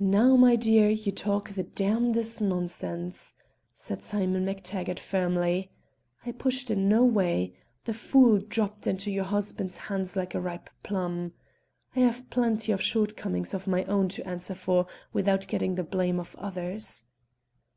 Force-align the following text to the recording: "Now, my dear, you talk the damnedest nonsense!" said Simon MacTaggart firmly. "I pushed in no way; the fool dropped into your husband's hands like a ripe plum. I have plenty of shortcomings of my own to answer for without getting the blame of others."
"Now, 0.00 0.34
my 0.34 0.56
dear, 0.56 0.90
you 0.90 1.12
talk 1.12 1.50
the 1.50 1.62
damnedest 1.62 2.40
nonsense!" 2.40 3.32
said 3.72 4.02
Simon 4.02 4.44
MacTaggart 4.44 4.98
firmly. 4.98 5.70
"I 6.26 6.32
pushed 6.32 6.68
in 6.68 6.88
no 6.88 7.04
way; 7.04 7.54
the 7.84 7.94
fool 7.94 8.40
dropped 8.40 8.88
into 8.88 9.12
your 9.12 9.22
husband's 9.22 9.76
hands 9.76 10.16
like 10.16 10.34
a 10.34 10.40
ripe 10.40 10.68
plum. 10.82 11.34
I 11.94 12.00
have 12.00 12.28
plenty 12.28 12.72
of 12.72 12.82
shortcomings 12.82 13.54
of 13.54 13.68
my 13.68 13.84
own 13.84 14.08
to 14.08 14.26
answer 14.26 14.56
for 14.56 14.88
without 15.12 15.46
getting 15.46 15.76
the 15.76 15.84
blame 15.84 16.18
of 16.18 16.34
others." 16.40 17.04